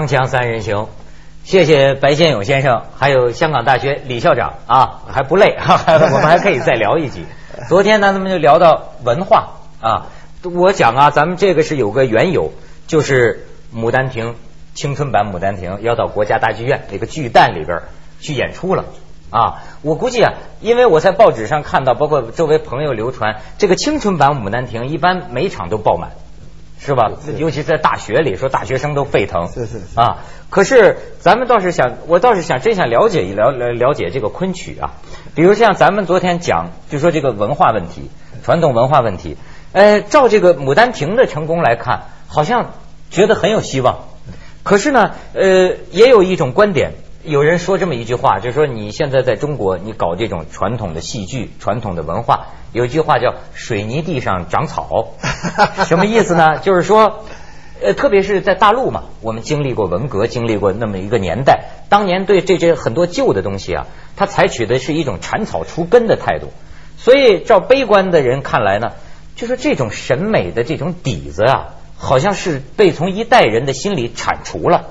[0.00, 0.88] 锵锵三人行，
[1.44, 7.26] 谢谢白先勇先生，还有香港大学李校长啊，还不累，哈 哈我们还可以再聊一集。
[7.68, 10.06] 昨天呢，咱们就聊到文化啊，
[10.42, 12.52] 我讲啊，咱们这个是有个缘由，
[12.86, 13.46] 就是
[13.78, 14.30] 《牡丹亭》
[14.74, 17.82] 青春版《牡丹亭》要到国家大剧院那个巨蛋里边
[18.20, 18.86] 去演出了
[19.28, 19.62] 啊。
[19.82, 26.12] 我估计啊，因为我在报纸上看到，包括周围朋友流传，这个青春版《牡丹亭》一般每场都爆满。
[26.82, 27.12] 是吧？
[27.36, 29.48] 尤其在大学里，说大学生都沸腾。
[29.48, 34.94] 是是啊，可是咱们倒是想，我倒是想真想了解一了了了解这个昆曲啊。
[35.34, 38.10] 比如像咱们昨天讲，就说这个文化问题、
[38.42, 39.36] 传统文化问题。
[39.72, 42.72] 呃，照这个《牡丹亭》的成功来看，好像
[43.10, 44.06] 觉得很有希望。
[44.62, 52.46] 可是呢，呃，也有一种观点，有人说这么一句话，就是说你现在在中国，你搞这种传统的戏剧、传统的文化。
[52.72, 55.08] 有一句话叫“水泥地上长草”，
[55.84, 56.60] 什么意思呢？
[56.60, 57.24] 就是说，
[57.82, 63.86] 呃，特别是在大陆嘛，我们经历过文革，经历过那么一个年代，当年对这些很多旧的东西啊，
[64.16, 66.46] 他采取的是一种铲草除根的态度。
[66.96, 68.92] 所以，照悲观的人看来呢，
[69.36, 74.86] 就是这种审美的这种底子啊，好像是被从一代人的心里铲除了。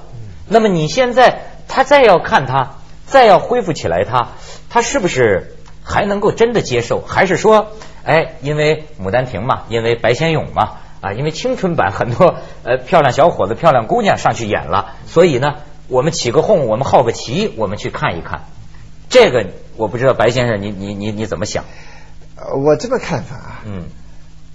[0.47, 2.71] 那么你现在他再要看他，
[3.07, 4.27] 再要恢复起来，他
[4.69, 5.55] 他是不是？
[5.81, 7.69] 还能够真的接受，还是说，
[8.03, 15.55] 哎，因为《牡丹亭》嘛，因为白先勇嘛，啊，因为青春版很多呃漂亮小伙子、漂亮姑娘上去演了，所以呢，
[15.87, 18.41] 我们起个哄，我们好个奇，我们去看一看。
[19.09, 21.63] 这个我不知道，白先生，你你你你怎么想？
[22.63, 23.85] 我这么看法啊，嗯，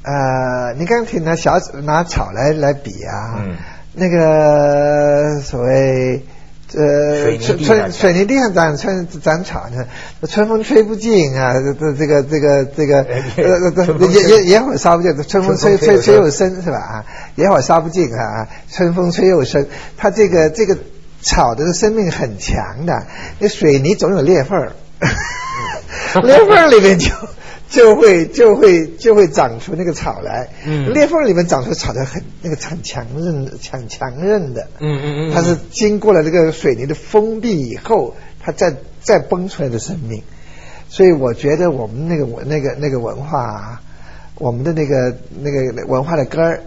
[0.05, 3.57] 呃，你刚刚提拿小拿草来来比啊，嗯，
[3.93, 6.23] 那个所谓。
[6.77, 9.87] 呃，春春水泥地上长春长草呢，
[10.29, 17.05] 春风吹不尽啊，这这个这个这个呃野野野火烧不尽，春风吹吹吹又生是吧啊？
[17.37, 20.77] 野火烧不尽啊，春风吹又生，它这个这个
[21.21, 23.07] 草的生命很强的，
[23.39, 24.73] 那水泥总有裂缝儿，
[26.23, 27.11] 裂缝里面就。
[27.75, 30.49] 就会就会就会长出那个草来，
[30.93, 40.23] 裂缝里面长出草来很那个很强韧很强韧的，嗯嗯嗯，它是经过了这个水泥的封闭以后，它再再崩出来的生命，
[40.89, 43.83] 所以我觉得我们那个文那个那个文化，
[44.37, 46.63] 我们的那个那个文化的根儿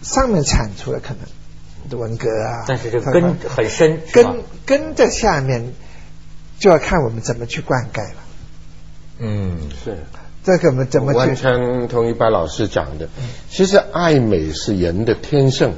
[0.00, 5.74] 上面产出了可能的文革啊，但是这个根很深，根根在下面
[6.58, 8.22] 就要看我们怎么去灌溉了，
[9.18, 9.98] 嗯是。
[10.44, 13.08] 这怎么怎么完全同意白老师讲的。
[13.50, 15.72] 其实爱美是人的天性，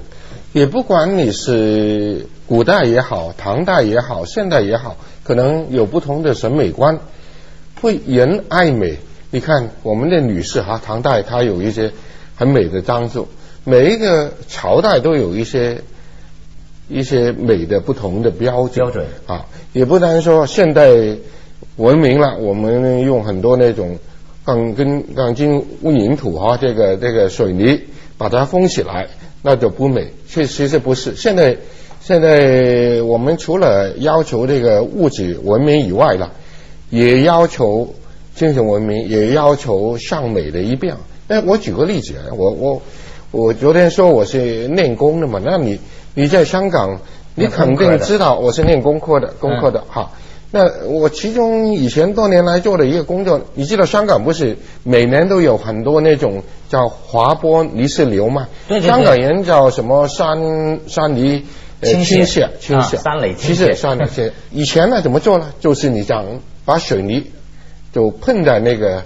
[0.53, 7.01] 也不管你是古代也好，唐代也好，现代也好，可能有不同的审美观。
[7.81, 8.99] 会人爱美，
[9.31, 11.91] 你看我们的女士哈，唐代她有一些
[12.37, 13.27] 很美的装束，
[13.65, 15.83] 每一个朝代都有一些
[16.89, 20.87] 一些美的不同的标标准啊，也不单说现代
[21.77, 23.99] 文明了，我们用很多那种。
[24.45, 27.83] 钢跟钢筋混凝土哈，这个这个水泥
[28.19, 29.09] 把它封起来，
[29.43, 30.13] 那就不美。
[30.29, 31.15] 确其实不是。
[31.15, 31.59] 现在
[32.01, 36.33] 现在我们除了要求这个物质文明以外了，
[36.89, 37.95] 也要求
[38.35, 40.97] 精神文明，也要求向美的一变。
[41.29, 42.83] 那我举个例子，我我
[43.31, 45.79] 我昨天说我是练功的嘛，那你
[46.15, 47.01] 你在香港，
[47.35, 50.11] 你肯定知道我是练功课的，功课的哈。
[50.53, 58.49] 那我其中以前多年来做的一个工作，你知道香港不是每年都有很多那种叫滑坡泥石流吗？
[58.83, 61.47] 香港人叫什么山山泥
[61.83, 63.75] 倾泻倾泻，山泥倾泻。
[63.75, 65.53] 山垒倾以前呢怎么做呢？
[65.61, 66.25] 就是你这样
[66.65, 67.31] 把水泥
[67.93, 69.05] 就碰在那个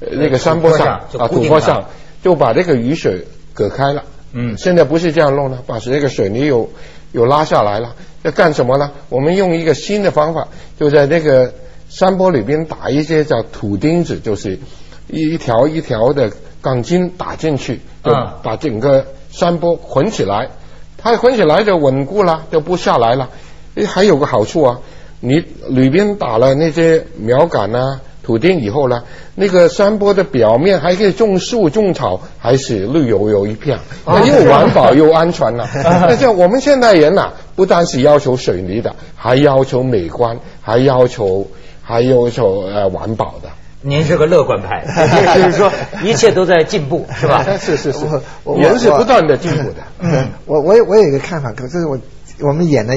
[0.00, 0.86] 那个山坡上
[1.18, 1.86] 啊土坡上，
[2.22, 4.04] 就把这个雨水隔开了。
[4.32, 6.70] 嗯，现在不是这样弄了，把这个水泥又
[7.12, 7.96] 又拉下来了。
[8.22, 8.90] 要干什么呢？
[9.08, 10.48] 我们用一个新的方法，
[10.78, 11.52] 就在那个
[11.88, 14.58] 山坡里边打一些叫土钉子，就是
[15.06, 18.12] 一条一条的钢筋打进去，就
[18.42, 20.48] 把整个山坡捆起来。
[20.96, 23.30] 它捆起来就稳固了，就不下来了。
[23.76, 24.80] 诶，还有个好处啊，
[25.20, 28.00] 你里边打了那些苗杆啊。
[28.20, 29.04] 土钉以后呢，
[29.36, 35.66] 那个山坡的表面还可以种树种草，还是绿油油一片，又环保又安全了。
[35.82, 41.44] 那像我们现代人呐，不单是要求水泥的，还要求美观，还要求
[41.82, 43.48] 还要求呃环保的。
[43.82, 44.84] 您是个乐观派，
[45.34, 45.72] 就是说
[46.04, 47.44] 一切都在进步，是吧？
[47.58, 48.06] 是是是，
[48.44, 49.78] 我们是不断的进步的。
[49.98, 51.98] 嗯，我我我有一个看法，可是我
[52.42, 52.94] 我们演了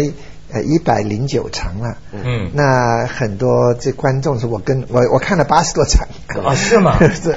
[0.54, 1.98] 呃一百零九场了。
[2.12, 6.08] 嗯，那很多这观众是我跟我我看了八十多场。
[6.46, 6.98] 啊，是吗？
[7.14, 7.36] 是。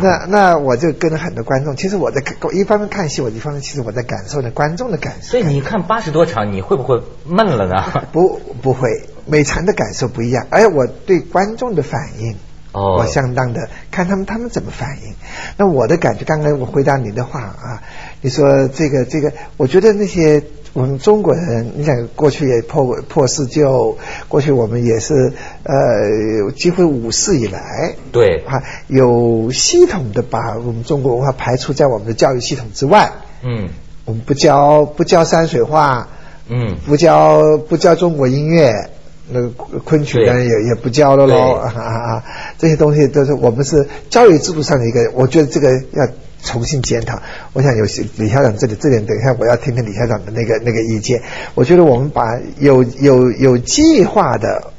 [0.00, 1.76] 那那我就跟了很多观众。
[1.76, 5.28] 其实我在看，一方面看戏，我一方面其实我在感受着观众的感受。
[5.30, 8.06] 所以你看八十多场，你会不会闷了呢？
[8.12, 8.88] 不，不会。
[9.28, 12.36] 每场的感受不一样，而我对观众的反应，
[12.70, 15.14] 哦，我相当的看他们他们怎么反应。
[15.56, 17.82] 那我的感觉，刚才我回答你的话啊，
[18.20, 20.44] 你说这个这个，我觉得那些
[20.76, 23.96] 我们中国人，你想过去也破破四旧，
[24.28, 25.32] 过去我们也是
[25.62, 33.10] 呃，几乎五四以来，对啊，有系统的把我们中国文化排除在我们的教育系统之外。
[33.42, 33.70] 嗯，
[34.04, 36.08] 我们不教不教山水画，
[36.46, 38.90] 嗯，不教不教中国音乐。
[39.28, 39.48] 那个
[39.82, 42.24] 昆曲呢也也不教了喽啊啊！
[42.58, 46.06] 这些东西都是我们是教育制度上的一个，我觉得这个要
[46.42, 47.20] 重新检讨。
[47.52, 51.22] 我想有些李校长这里这点，等一下我要听听李校长的那个那个意见。
[51.54, 54.72] 我觉得我们把有有有计划的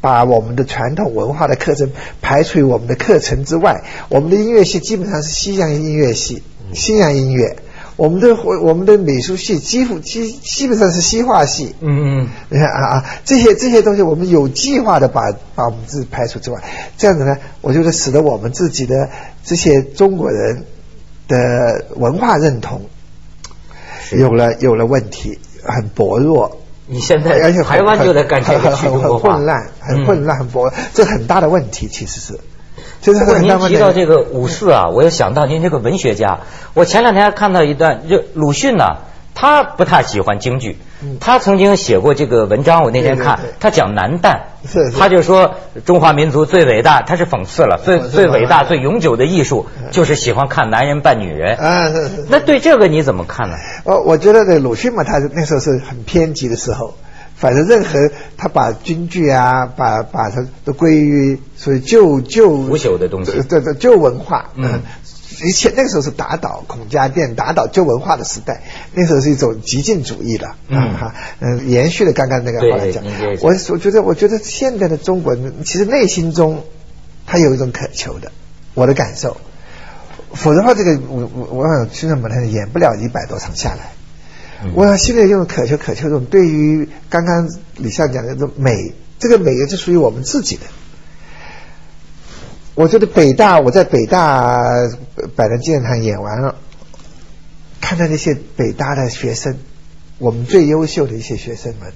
[0.00, 1.90] 把我们的传统文化的课程
[2.20, 3.84] 排除于我们的课程之外。
[4.08, 7.56] 我们的音乐系基本上是西洋音乐系，西洋音乐。
[7.96, 16.60] 我们的我我们的美术系几乎基基本上是西化系，嗯嗯，你看啊啊，这些这些东西我们有计划的把把我们自己排除之外，
[16.98, 19.10] 这样子呢，我觉得使得我们自己的
[19.44, 20.64] 这些中国人
[21.28, 22.82] 的文化认同
[24.12, 26.58] 有了有了问题，很薄弱。
[26.86, 32.38] 你现在而且台湾就在干这个很很混乱，很混乱，很薄，这很大的问题其实是。
[33.04, 36.40] 不过您提到这个五四啊，我又想到您这个文学家。
[36.74, 38.84] 我前两天看到一段，就鲁迅呢，
[39.34, 40.78] 他不太喜欢京剧，
[41.20, 42.84] 他曾经写过这个文章。
[42.84, 44.42] 我那天看，他讲男旦，
[44.96, 51.56] 他就说中华民族最伟大，他是讽刺了，最最伟大、最永久的艺术就是喜欢看男人扮女人。
[51.56, 51.90] 啊，
[52.28, 53.56] 那对这个你怎么看呢？
[53.84, 56.94] 我，我觉得这鲁迅嘛，他那时候是很偏激的时候。
[57.36, 57.98] 反正任何
[58.38, 64.50] 他把京剧啊，把把它都归于所以旧旧腐朽的东西，对对旧文化。
[64.54, 64.82] 嗯，
[65.42, 70.54] 以前那个时候是打倒孔家店、打倒旧文化的时代，那时候是一种极进主义的。
[70.68, 73.02] 嗯哈，嗯，延续了刚刚那个话来讲。
[73.40, 76.64] 我我觉得，我觉得现在的中国人其实内心中
[77.26, 78.30] 他有一种渴求的，
[78.74, 79.36] 我的感受。
[80.32, 83.92] 否则的话，这个我我我想现在我们演不了一百多场下来。
[84.74, 90.62] 我想现在用渴求渴求这种对于刚刚李笑讲的这种美，这个美也是属于我们自己的。
[92.74, 94.52] 我觉得北大，我在北大
[95.36, 96.56] 百人纪念堂演完了，
[97.80, 99.58] 看到那些北大的学生，
[100.18, 101.92] 我们最优秀的一些学生们，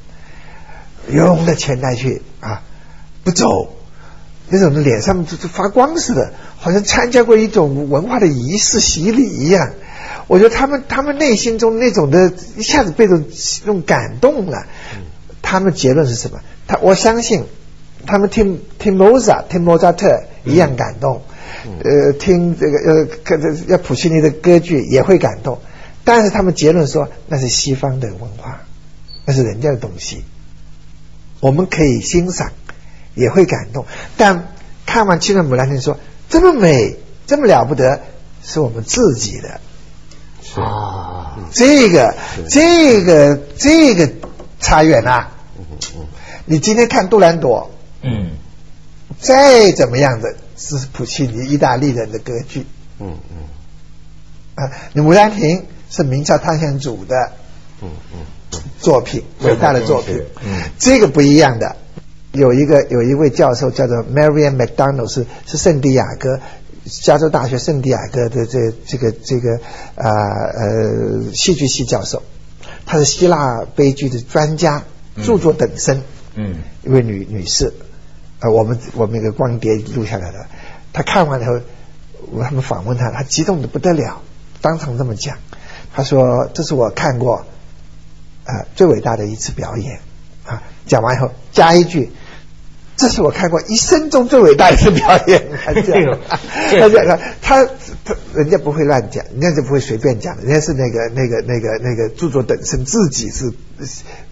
[1.12, 2.62] 拥着前台去啊，
[3.25, 3.75] 不走，
[4.48, 9.72] 那种脸上就就发光似的，好像参加过一种文化的仪式洗礼一样。
[10.28, 13.26] 我觉得他们他们内心中那种的一下子被这种
[13.62, 14.66] 那种感动了，
[15.42, 16.38] 他们结论是什么？
[16.69, 17.46] 他我相信
[18.06, 21.22] 他们听听莫扎听莫扎特一样感动，
[21.84, 25.60] 呃，听这个呃，看这要普契尼的歌剧也会感动，
[26.04, 28.62] 但是他们结论说那是西方的文化，
[29.24, 30.24] 那是人家的东西，
[31.40, 32.52] 我们可以欣赏，
[33.14, 33.86] 也会感动，
[34.16, 34.52] 但
[34.86, 35.98] 看完《七人牡丹亭》说
[36.28, 36.96] 这么美，
[37.26, 38.00] 这么了不得，
[38.42, 39.60] 是我们自己的。
[40.56, 42.14] 啊，这个
[42.48, 44.10] 这个这个
[44.58, 45.28] 差远了。
[46.46, 48.38] 你今天看杜兰朵，嗯，
[49.20, 52.65] 再怎么样的是普契尼意大利人的歌剧，
[52.98, 57.32] 嗯嗯，啊，你牡丹亭是明朝汤显祖的，
[57.82, 58.20] 嗯嗯，
[58.81, 61.77] 作品伟大的作品，嗯，这个不一样的。
[62.32, 66.41] 有一个有一位教授叫做 Marian McDonald，是是圣地亚哥。
[66.84, 69.60] 加州大学圣地亚哥的这这个这个
[69.94, 70.08] 啊
[70.55, 72.22] 呃戏剧系教授，
[72.87, 74.84] 他是希腊悲剧的专家，
[75.22, 76.03] 著作等身。
[76.34, 77.75] 嗯，一位女女士，
[78.40, 80.46] 呃，我们我们一个光碟录下来的，
[80.92, 81.60] 他看完以后，
[82.32, 84.22] 我他们访问他，他激动的不得了，
[84.60, 85.36] 当场这么讲，
[85.94, 87.44] 他说：“这是我看过
[88.44, 90.00] 啊最伟大的一次表演。”
[90.46, 92.10] 啊，讲完以后加一句。
[92.98, 95.46] 这是我看过一生中最伟大的一次表演。
[95.64, 96.19] 他讲，
[96.81, 97.64] 他讲，他
[98.05, 103.52] 他人家不会乱讲，人家就不会随便讲，人家是那个那个那个那个著作等身，自己是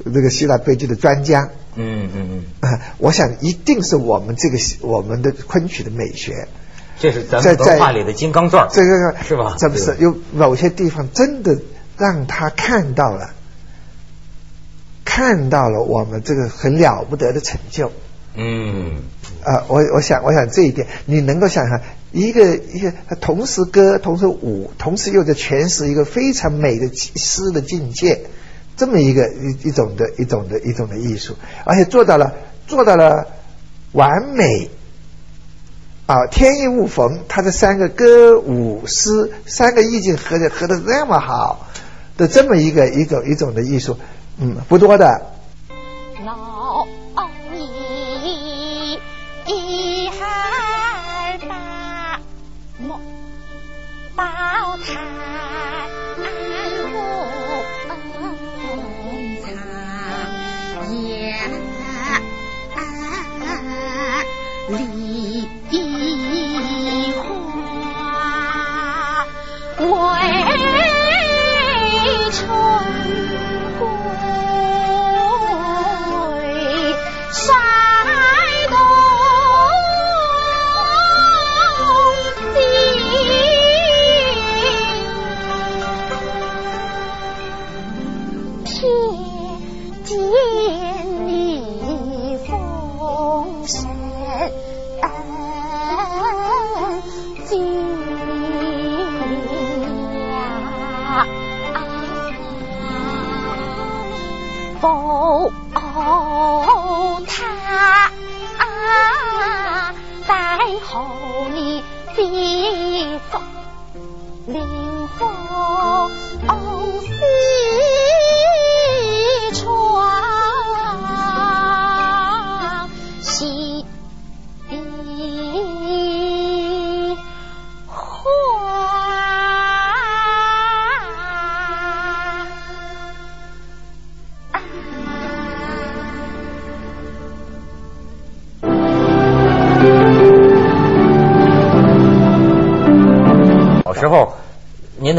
[0.04, 1.49] 那个希腊悲剧的专家。
[1.76, 2.44] 嗯嗯嗯。
[2.68, 6.49] 啊，我想一定是我们这个我们的昆曲的美学，
[6.99, 9.54] 这是咱们文化里的金刚钻，这个是吧？
[9.56, 11.56] 这不是有某些地方真的
[11.96, 13.30] 让他看到了，
[15.04, 17.92] 看到了我们这个很了不得的成就。
[18.37, 19.02] 嗯，
[19.43, 21.81] 啊，我我想我想这一点，你能够想想
[22.12, 28.21] 一个一个同时歌同时舞，同时又在诠释一个非常美的诗的境界，
[28.76, 32.35] 这么一个一一种的一种的一种的艺术，而且做到了
[32.66, 33.26] 做到了
[33.93, 34.69] 完美。
[36.07, 41.66] 啊，天衣无缝，他这三个歌舞诗三个意境合的合的那么好
[42.16, 43.99] 的这么一个一种一种的艺术，
[44.38, 45.33] 嗯，不多的。
[64.68, 65.46] 梨
[110.97, 111.85] 好你
[112.15, 112.96] 心。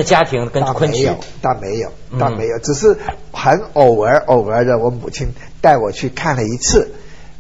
[0.04, 1.10] 家庭跟昆曲，
[1.42, 2.98] 倒没有，倒没有，只是
[3.32, 5.30] 很偶尔偶尔的，我母亲
[5.62, 6.92] 带我去看了一次。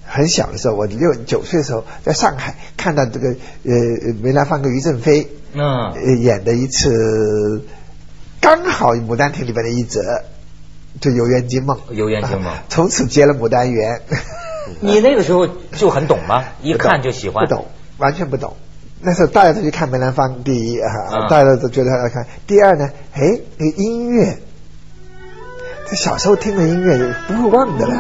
[0.10, 7.66] 很小的时候，我六九岁的时候，在上海看到这个呃梅兰芳跟于正飞嗯演的一次，
[8.40, 10.24] 刚好《牡丹亭》里边的一则，
[11.02, 11.78] 就《游园惊梦》。
[11.94, 14.02] 游园惊梦，从此结了牡丹缘。
[14.80, 16.46] 你那个时候就很懂吗？
[16.62, 17.46] 一看就喜欢？
[17.46, 17.66] 不懂，
[17.98, 18.56] 完全不懂。
[19.00, 22.26] 那时候大家都去看梅兰芳，第一啊，大家都觉得要看。
[22.48, 24.38] 第二呢，哎，那个音乐，
[25.88, 27.96] 这小时候听的音乐不会忘的了。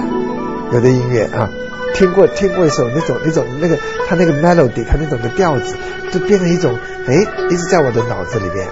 [0.73, 1.49] 有的音乐啊，
[1.93, 3.77] 听过听过一首那种那种那个
[4.09, 5.75] 他那个 melody，他那种的调子，
[6.11, 6.75] 就变成一种
[7.07, 7.13] 哎，
[7.49, 8.67] 一直在我的脑子里边，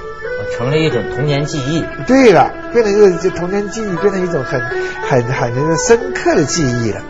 [0.58, 1.86] 成了一种童年记忆。
[2.08, 4.60] 对了，变成一个就童年记忆，变成一种很
[5.08, 7.02] 很很那个深刻的记忆了。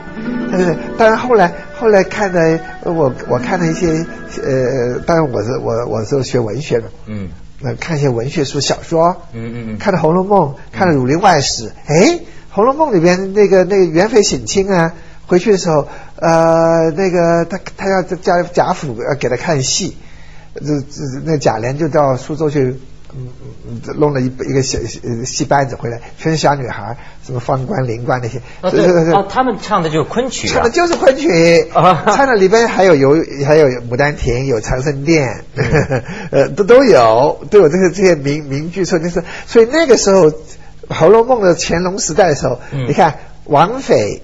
[0.52, 4.06] 但是，当然后来后来看的我我看了一些
[4.44, 11.96] 呃，当然我是我我是学文学的，嗯，那看一些文学书小说，嗯嗯嗯，看了《红楼梦》，看了《儒林外史》，哎，
[12.52, 14.94] 《红楼梦》里边那个那个元妃省亲啊，
[15.28, 15.88] 回去的时候，
[16.18, 19.98] 呃，那个他他要贾贾府要给他看戏，
[20.56, 22.80] 这这那贾琏就到苏州去。
[23.18, 23.30] 嗯
[23.68, 24.78] 嗯弄了一一个小
[25.26, 28.40] 戏班子回来，全是小女孩，什么方官、灵官那些。
[28.62, 30.48] 哦对哦，他们唱的就是昆曲。
[30.48, 31.30] 唱的就是昆曲，
[31.74, 33.12] 唱的里边还有有
[33.46, 35.44] 还有《牡丹亭》，有《长生殿》，
[36.32, 38.84] 呃，都都有都有这些这些名名剧。
[38.86, 40.30] 说就是，所以那个时候
[40.90, 44.22] 《红楼梦》的乾隆时代的时候，你看王菲。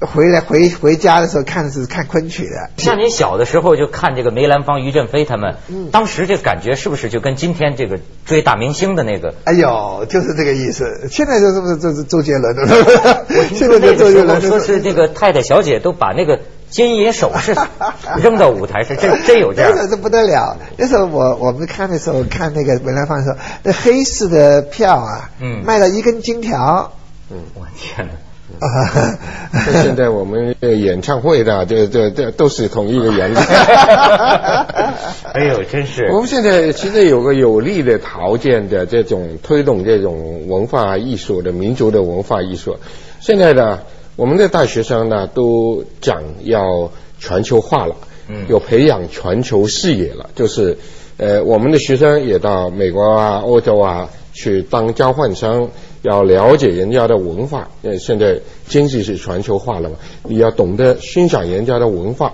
[0.00, 5.56] 回来回回家的时候看的是看昆曲的，像您小的时候就看这个梅兰芳、于振飞他们，
[5.90, 9.34] 当时这感觉是不是就跟今天这个追大明星的那个？
[9.44, 11.08] 哎呦，就是这个意思。
[11.10, 12.66] 现在就是不是就是周杰伦的？
[13.54, 17.54] 现在就周杰伦说是那个太太小姐都把那个金银首饰
[18.22, 19.88] 扔到舞台上，真真有这样。
[19.88, 20.58] 这不得了！
[20.76, 26.92] 那时候我我们看的时候看那个梅兰芳的时候，那黑市的票啊，嗯，卖了一根金条。
[27.30, 28.12] 嗯，我天哪！
[28.60, 29.18] 啊，
[29.82, 33.36] 现在我们演唱会的这这这都是同一个原理。
[35.32, 36.08] 哎呦，真是！
[36.12, 42.76] 我们现在其实有个有利的条件的这种推动这种文化艺术的民族的文化艺术。
[43.20, 43.80] 现在呢，
[44.16, 47.96] 我们的大学生呢都讲要全球化了，
[48.28, 50.78] 嗯，有培养全球视野了，就是
[51.18, 55.68] 呃，我们的学生也到美国啊、欧洲啊去当交换生。
[56.02, 62.32] 要了解人家的文化，呃，现在经济是全球化了嘛，你要懂得欣赏人家的文化。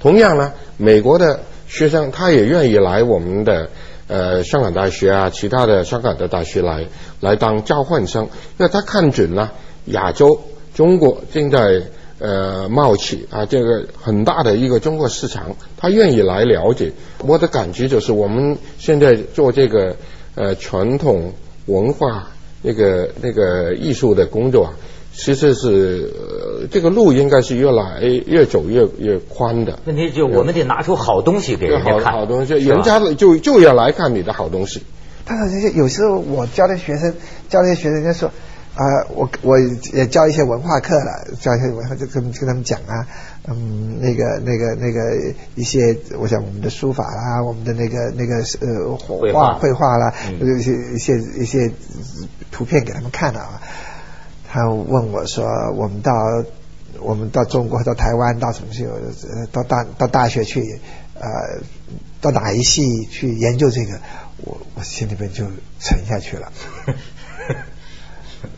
[0.00, 3.70] 同样呢，美国的学生他也愿意来我们的
[4.08, 6.86] 呃香港大学啊，其他的香港的大学来
[7.20, 8.24] 来当交换生，
[8.58, 9.52] 因为他看准了
[9.86, 10.40] 亚洲
[10.74, 11.82] 中国正在
[12.18, 16.92] 呃冒起啊这个很大的一个中国市场，他愿意来了解。
[17.24, 19.96] 我的感觉就是，我们现在做这个
[20.34, 21.32] 呃传统
[21.66, 22.28] 文化。
[22.64, 24.72] 那个那个艺术的工作啊，
[25.12, 29.80] 其实是、呃、这个路应该是越来越走越越宽的。
[29.84, 34.84] 问题就我们得拿出好东西给人家好看，好东西，人家就就要来看你的好东西。
[35.24, 37.12] 但是有时候我教的学生，
[37.48, 38.30] 教那些学生，人家说
[38.74, 39.58] 啊、我我
[39.92, 43.06] 也教一些文化课了，教一些文化就跟跟他们讲啊，
[43.46, 51.70] 嗯，那个那个那个一些，我想我们的书法啦，我们的那个那个呃绘画画绘画啦，一些一些一些
[52.50, 53.60] 图片给他们看了啊。
[54.48, 55.44] 他问我说，
[55.76, 56.12] 我们到
[56.98, 60.80] 我们到中国到台湾到什么去，呃到大到大学去，
[61.20, 61.60] 呃，
[62.22, 64.00] 到哪一系去研究这个，
[64.38, 65.44] 我我心里边就
[65.78, 66.50] 沉下去了。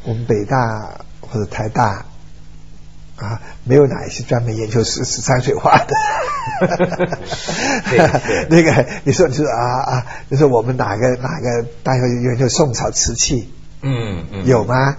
[0.04, 2.04] 我们北大或者台大
[3.16, 5.94] 啊，没有哪一些专门研究是是山水画的。
[8.50, 13.50] 那个你说你说啊啊，你说我们哪个哪个大学研究宋朝瓷器？
[13.82, 14.96] 嗯嗯，有吗？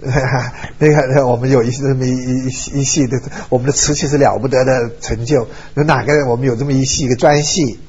[0.00, 5.48] 那个那个，我们有一这么一一一系的，我们的瓷器是了不得的成就。
[5.74, 7.80] 有哪个人我们有这么一系一个专系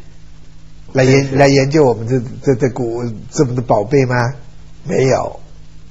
[0.91, 4.33] 来研来研究我们这这这古这么的宝贝吗？
[4.85, 5.39] 没有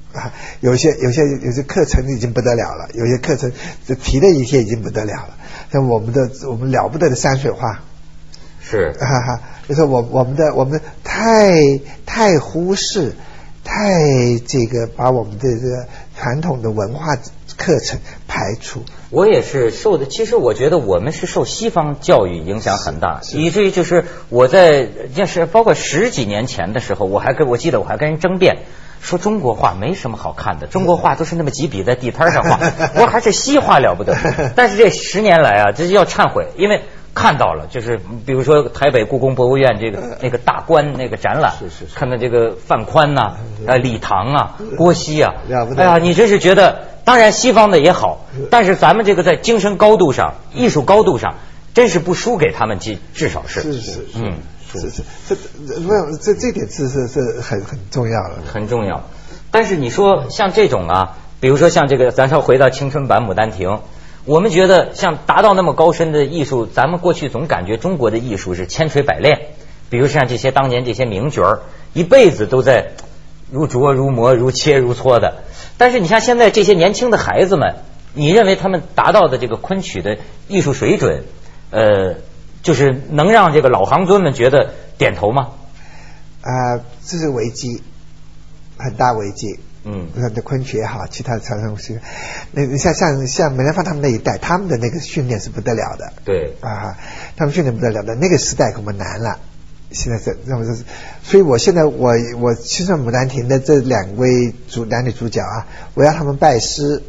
[0.15, 3.53] 啊，有些有些有些课程已经不得了了，有些课程
[3.87, 5.37] 这提的一些已经不得了了。
[5.71, 7.83] 像我们的我们了不得的山水画，
[8.61, 13.15] 是 哈哈，就是我我们的我们太太忽视，
[13.65, 15.87] 太这个把我们的这个
[16.17, 17.17] 传统的文化
[17.59, 18.83] 课程排除。
[19.11, 28.65] 我也是受的，其实我觉得我们是受西方教育影响很大，以至于就是我在就是包括十几年前的时候，我还跟我记得我还跟人争辩。
[29.01, 32.59] 说中国画没什么好看的，中国画都是那么几笔在地摊上画，
[32.95, 34.17] 我说还是西画了不得。
[34.57, 36.83] 但是这十年来啊，这要忏悔，因为
[37.15, 41.95] 看到了，就是比如说台北故宫博物院这个 那个大观那个展览，是是是。
[41.97, 43.37] 看到这个范宽呐、
[43.67, 45.83] 呃李唐啊、郭熙啊了不，得。
[45.83, 51.35] 哎呀，你真是觉得，当然西方的也好，但是咱们这个在精神高度上、艺术高度上，
[51.75, 54.01] 真是不输给他们，至至少是，是是是。
[54.17, 54.35] 嗯，
[54.73, 58.35] 是是，这这没有这这点是是是很很重要的。
[58.47, 59.05] 很重要。
[59.51, 63.69] 但是你说像这种啊，比如说像这个，咱说回到青春版《牡丹亭》，
[64.27, 69.41] 我们觉得像达到那么高深的艺术，咱们过去总感觉中国的艺术是千锤百炼。
[69.91, 71.61] 比如像这些当年这些名角儿，
[71.95, 72.93] 一辈子都在
[73.51, 75.45] 如琢如磨、如切如磋的。
[75.79, 77.77] 但是你像现在这些年轻的孩子们，
[78.13, 81.25] 你认为他们达到的这个昆曲的艺术水准，
[81.71, 82.17] 呃，
[82.63, 85.49] 就是能让这个老行尊们觉得点头吗？
[86.41, 87.83] 啊、这是危机，
[88.77, 89.59] 很大危机。
[89.85, 91.99] 嗯那的昆曲也好，其他的传统戏，
[92.53, 96.13] 那你像像像梅兰芳他们那一代，他们的那个训练是不得了的。
[96.25, 96.99] 对啊，
[97.37, 99.39] 他们训练不得了的，那个时代我们难了。
[99.91, 100.75] 现在这那我这，
[101.23, 107.03] 所以我现在我我青春牡丹亭的这两位主男女主角啊，我要他们拜师，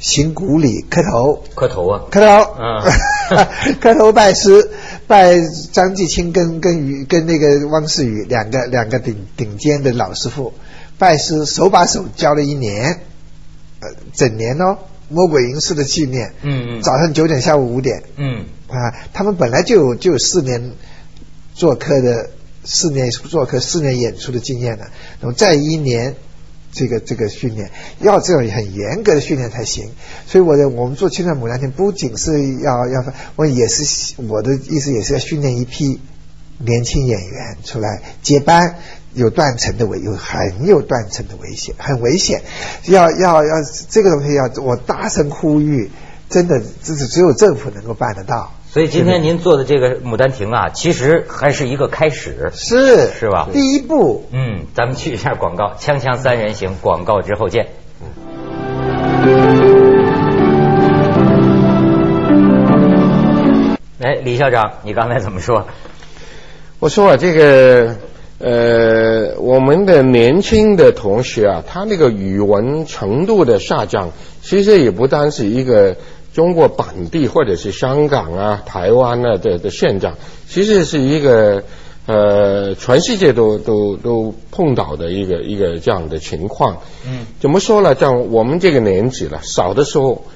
[0.00, 3.46] 行古礼，磕头，磕头啊，磕头， 嗯
[3.80, 4.70] 磕头拜师，
[5.06, 5.40] 拜
[5.72, 10.54] 张继清跟跟于跟那个汪世宇两个两个顶顶尖的老师傅，
[10.98, 13.00] 拜师手把手教了一年，
[13.80, 16.82] 呃，整年哦，魔鬼吟诗的纪念，嗯嗯。
[16.82, 18.46] 早上九点，下午五点，嗯。
[18.68, 20.72] 啊，他们本来就有就有四年
[21.54, 22.30] 做客的
[22.64, 24.86] 四年做客四年演出的经验了，
[25.20, 26.14] 那么再一年
[26.72, 29.90] 这个这个训练，要这种很严格的训练才行。
[30.26, 33.04] 所以我的我们做青春牡丹亭不仅是要要，
[33.36, 36.00] 我也是我的意思也是要训练一批
[36.58, 38.76] 年轻演员出来接班。
[39.14, 42.42] 有断层的危，有很有断层的危险，很危险。
[42.84, 43.54] 要要要
[43.88, 45.90] 这个东西要我大声呼吁，
[46.28, 48.52] 真的这是只有政府能够办得到。
[48.78, 52.52] 所以今天您做的这个《牡丹亭》啊，其实还是一个开始。
[52.54, 57.66] 是是吧第一步，嗯，咱们去一下广告，锵锵三人行，广告之后见。
[63.98, 65.66] 哎，李校长，你刚才怎么说？
[66.78, 67.96] 我说啊，这个
[68.38, 75.96] 呃，我们的年轻的同学啊，他那个语文程度的下降，其实也不单是一个
[76.38, 80.14] 中国本地或者是香港啊、台湾啊的的现象，
[80.48, 81.64] 其实是一个
[82.06, 86.76] 呃全世界都都都碰到的一个一个这样的情况。
[87.04, 87.92] 嗯，怎么说呢？
[87.96, 90.26] 像我们这个年纪了，小的时候，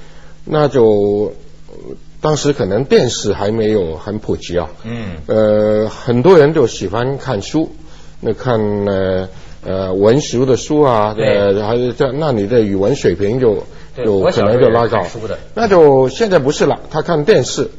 [0.43, 1.31] 那就
[1.69, 4.69] 呃当时可能电视还没有很普及啊。
[4.83, 7.71] 嗯呃，很多人都喜欢看书，
[8.19, 9.29] 那看呃
[9.65, 13.63] 呃文学的书啊，对呃，还有在那你的语文水平就
[13.95, 15.05] 对就可能就拉高。
[15.53, 17.69] 那就现在不是了，他看电视、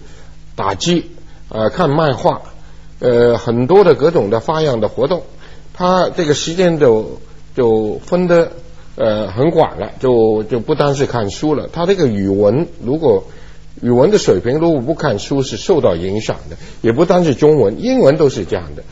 [0.54, 1.10] 打机，
[1.48, 2.42] 呃，看漫画，
[3.00, 5.22] 呃，很多的各种的花样的活动，
[5.72, 7.18] 他这个时间就
[7.56, 8.52] 就分的
[8.96, 11.68] 呃很广了，就就不单是看书了。
[11.72, 13.24] 他这个语文如果
[13.82, 18.84] 语文的水平如果不看书是受到影响的，也不单是中文，英文都是这样的，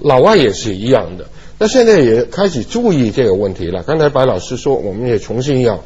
[0.00, 1.26] 老外也是一样的。
[1.58, 3.82] 那现在也开始注意这个问题了。
[3.82, 5.80] 刚才白老师说，我们也重新要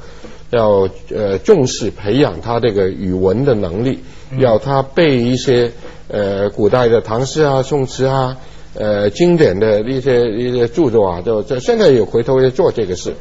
[0.50, 4.00] 要呃重视培养他这个语文的能力，
[4.38, 5.72] 要他背一些
[6.08, 8.36] 呃古代的唐诗啊、宋词啊。
[8.72, 13.12] 呃，经典的一些一些著作啊，就这现在也回头也做这个事，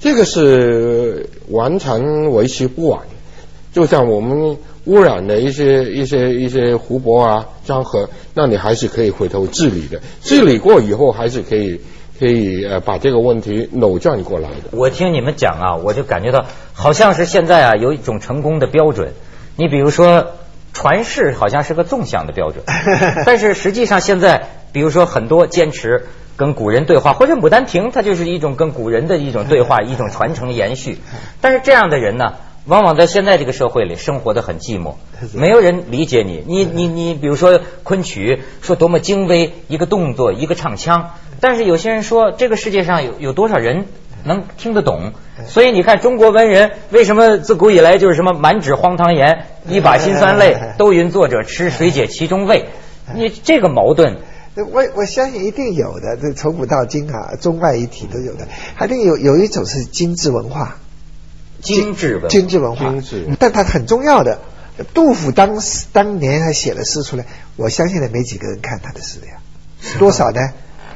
[0.00, 3.02] 这个是完全为时不晚。
[3.74, 10.00] 就像我们污染的一些一些一些湖泊啊、江河，那你还是可以回头治理的。
[10.22, 11.78] 治理过以后，还是可以
[12.18, 14.70] 可以呃把这个问题扭转过来的。
[14.72, 19.12] 我听你们讲啊，我就感觉到好像是现在啊有一种成功的标准。
[19.56, 20.32] 你比如说
[20.72, 22.64] 传世，好像是个纵向的标准，
[23.24, 24.48] 但是实际上现在。
[24.72, 26.04] 比如说，很多坚持
[26.36, 30.98] 跟古人对话，或者《牡丹亭》，它就是一种跟古人的一种对话，一种传承延续。
[31.40, 32.34] 但是这样的人呢，
[32.66, 34.94] 往往在现在这个社会里生活的很寂寞，
[35.32, 36.42] 没有人理解你。
[36.46, 41.10] 你你你，比如说昆曲，说多么精微，一个动作，一个唱腔。
[41.40, 43.86] 但是有些人说，这个世界上有有多少人
[44.24, 45.12] 能听得懂？
[45.46, 52.64] 所以你看，中国文人为什么自古以来就是什么满纸荒唐言，一把辛酸泪， 都云作者痴，谁解其中味？
[53.14, 54.16] 你这个矛盾。
[54.56, 58.48] 我我相信一定有的，这从古到今啊，中外一体都有的。
[58.74, 60.78] 还定有有一种是精致文化，
[61.74, 62.94] 精致文精致文化，
[63.38, 64.38] 但它很重要的。
[64.92, 67.24] 杜甫当时当年还写了诗出来，
[67.56, 69.34] 我相信呢没几个人看他的诗的呀，
[69.98, 70.40] 多少呢？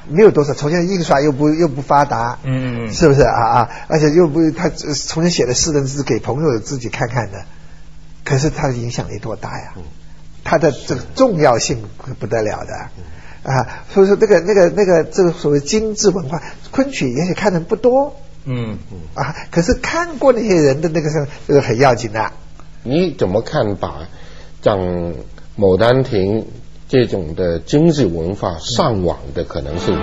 [0.08, 0.52] 没有多少。
[0.54, 3.70] 从前印刷又不又不发达，嗯，是不是啊啊？
[3.88, 7.44] 而且又不他从前写的诗呢是给朋友自己看看的，
[8.24, 9.72] 可是他的影响力多大呀？
[10.44, 11.84] 他的这个重要性
[12.18, 12.90] 不得了的。
[13.42, 22.32] 啊，所以说那个那个那个这个所谓精致文化，昆曲也许看的不多，嗯嗯啊，可是看过那些人的那个是这个很要紧的。
[22.82, 24.08] 你怎么看把
[24.62, 24.78] 讲
[25.58, 26.42] 《牡丹亭》
[26.90, 29.94] 这种的经济文化上网的可能性？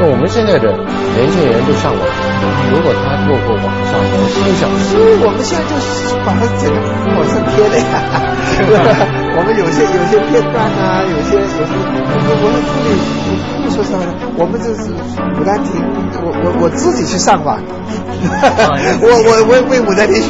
[0.00, 2.00] 那我们现在的年轻人都上网，
[2.72, 6.80] 如果他透过网上，我心想，所以我们现在就是把它整个
[7.12, 8.00] 往上贴了呀。
[9.36, 14.00] 我们有些有些片段啊，有些有些，我我们处理，说实话，
[14.40, 14.88] 我们就是
[15.36, 15.76] 牡丹亭，
[16.24, 20.16] 我我我自己去上网，我我我为牡丹亭。